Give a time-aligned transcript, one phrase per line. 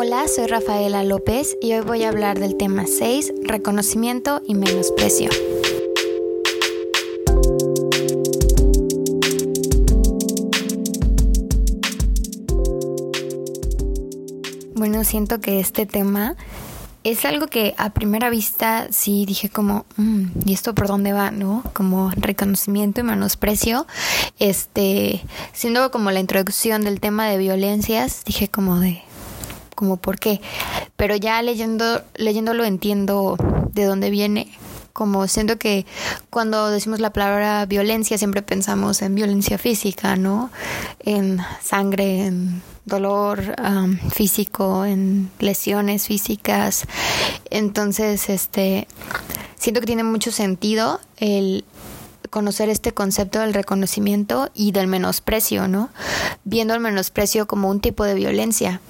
[0.00, 5.28] Hola, soy Rafaela López y hoy voy a hablar del tema 6, reconocimiento y menosprecio.
[14.76, 16.36] Bueno, siento que este tema
[17.02, 21.32] es algo que a primera vista sí dije como, mm, ¿y esto por dónde va?
[21.32, 21.64] ¿No?
[21.72, 23.84] Como reconocimiento y menosprecio.
[24.38, 25.22] Este,
[25.52, 29.02] siendo como la introducción del tema de violencias, dije como de,
[29.78, 30.40] como por qué.
[30.96, 33.36] Pero ya leyendo, leyéndolo entiendo
[33.72, 34.50] de dónde viene.
[34.92, 35.86] Como siento que
[36.30, 40.50] cuando decimos la palabra violencia siempre pensamos en violencia física, ¿no?
[40.98, 43.54] En sangre, en dolor
[44.10, 46.84] físico, en lesiones físicas.
[47.50, 48.88] Entonces, este,
[49.54, 51.64] siento que tiene mucho sentido el
[52.30, 55.90] conocer este concepto del reconocimiento y del menosprecio, ¿no?
[56.42, 58.80] Viendo el menosprecio como un tipo de violencia.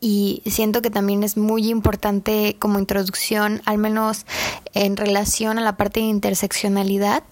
[0.00, 4.24] Y siento que también es muy importante como introducción, al menos
[4.72, 7.22] en relación a la parte de interseccionalidad,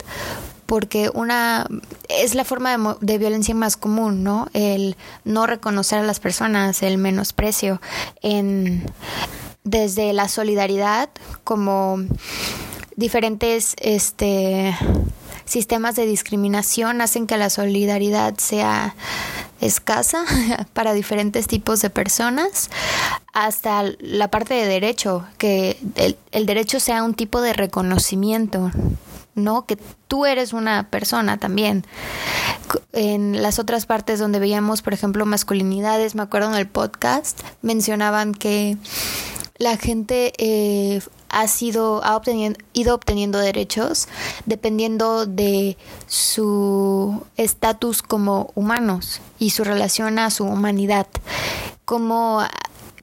[0.66, 1.66] porque una
[2.10, 4.50] es la forma de, de, violencia más común, ¿no?
[4.52, 7.80] El no reconocer a las personas, el menosprecio,
[8.20, 8.84] en
[9.64, 11.10] desde la solidaridad
[11.44, 11.98] como
[12.97, 14.75] diferentes este
[15.44, 18.94] sistemas de discriminación hacen que la solidaridad sea
[19.60, 20.24] escasa
[20.72, 22.70] para diferentes tipos de personas,
[23.32, 28.70] hasta la parte de derecho, que el, el derecho sea un tipo de reconocimiento,
[29.34, 29.66] ¿no?
[29.66, 31.84] Que tú eres una persona también.
[32.92, 38.34] En las otras partes donde veíamos, por ejemplo, masculinidades, me acuerdo en el podcast, mencionaban
[38.34, 38.76] que
[39.58, 42.20] la gente eh, ha sido ha
[42.72, 44.08] ido obteniendo derechos
[44.46, 45.76] dependiendo de
[46.06, 51.06] su estatus como humanos y su relación a su humanidad
[51.84, 52.42] como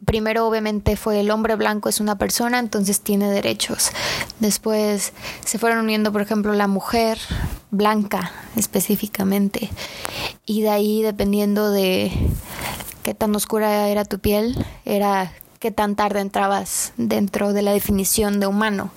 [0.05, 3.89] primero obviamente fue el hombre blanco es una persona, entonces tiene derechos.
[4.39, 7.17] Después se fueron uniendo, por ejemplo, la mujer
[7.71, 9.69] blanca específicamente.
[10.45, 12.11] Y de ahí, dependiendo de
[13.03, 18.39] qué tan oscura era tu piel, era qué tan tarde entrabas dentro de la definición
[18.39, 18.91] de humano.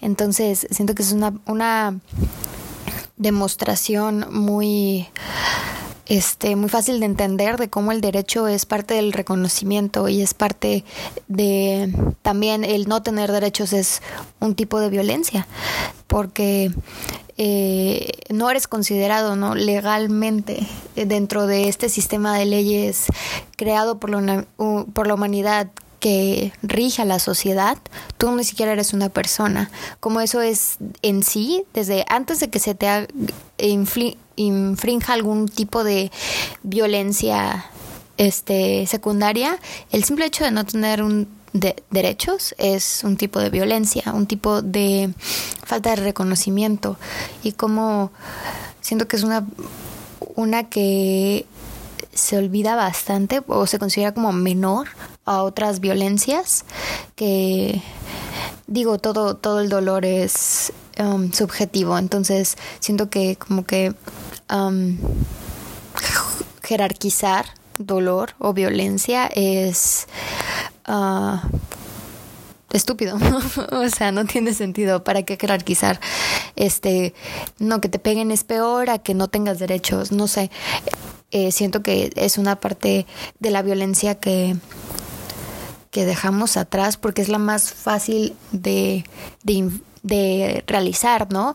[0.00, 1.98] Entonces, siento que es una, una
[3.16, 5.08] demostración muy
[6.06, 10.34] este, muy fácil de entender de cómo el derecho es parte del reconocimiento y es
[10.34, 10.84] parte
[11.28, 11.92] de
[12.22, 14.02] también el no tener derechos es
[14.40, 15.46] un tipo de violencia
[16.06, 16.70] porque
[17.38, 23.06] eh, no eres considerado no legalmente dentro de este sistema de leyes
[23.56, 24.44] creado por la,
[24.92, 25.68] por la humanidad
[26.04, 27.78] que rija la sociedad,
[28.18, 29.70] tú ni siquiera eres una persona.
[30.00, 33.08] Como eso es en sí, desde antes de que se te
[34.36, 36.12] infrinja algún tipo de
[36.62, 37.64] violencia
[38.18, 39.58] este secundaria,
[39.92, 44.26] el simple hecho de no tener un de derechos es un tipo de violencia, un
[44.26, 45.08] tipo de
[45.64, 46.98] falta de reconocimiento
[47.42, 48.12] y como
[48.82, 49.46] siento que es una
[50.34, 51.46] una que
[52.12, 54.88] se olvida bastante o se considera como menor
[55.24, 56.64] a otras violencias
[57.16, 57.82] que
[58.66, 63.94] digo todo todo el dolor es um, subjetivo entonces siento que como que
[64.52, 64.98] um,
[66.62, 67.46] jerarquizar
[67.78, 70.06] dolor o violencia es
[70.88, 71.38] uh,
[72.74, 73.16] estúpido,
[73.70, 75.04] o sea, no tiene sentido.
[75.04, 76.00] ¿Para qué jerarquizar?
[76.56, 77.14] Este,
[77.58, 80.50] no, que te peguen es peor a que no tengas derechos, no sé.
[81.30, 83.06] Eh, siento que es una parte
[83.38, 84.56] de la violencia que,
[85.94, 89.04] que dejamos atrás porque es la más fácil de,
[89.44, 91.54] de, realizar, ¿no?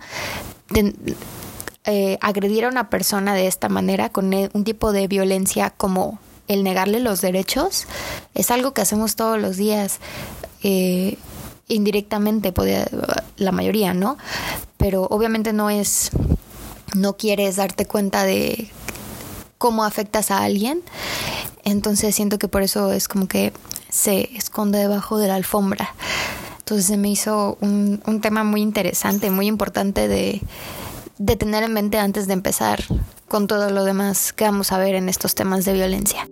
[1.83, 6.19] Eh, agredir a una persona de esta manera con e, un tipo de violencia como
[6.47, 7.85] el negarle los derechos
[8.33, 9.99] es algo que hacemos todos los días
[10.63, 11.17] eh,
[11.67, 12.87] indirectamente podía,
[13.37, 14.17] la mayoría no
[14.77, 16.11] pero obviamente no es
[16.95, 18.69] no quieres darte cuenta de
[19.57, 20.81] cómo afectas a alguien.
[21.63, 23.53] Entonces siento que por eso es como que
[23.89, 25.93] se esconde debajo de la alfombra.
[26.59, 30.41] Entonces se me hizo un, un tema muy interesante, muy importante de,
[31.17, 32.83] de tener en mente antes de empezar
[33.27, 36.27] con todo lo demás que vamos a ver en estos temas de violencia.